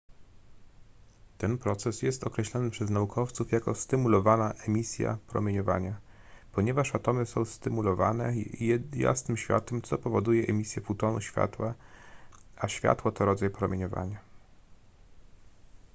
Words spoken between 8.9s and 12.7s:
jasnym światłem co powoduje emisję fotonu światła a